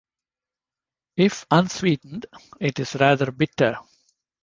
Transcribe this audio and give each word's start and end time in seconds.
If 1.15 1.45
unsweetened, 1.51 2.25
it 2.59 2.79
is 2.79 2.95
rather 2.95 3.29
bitter. 3.31 3.77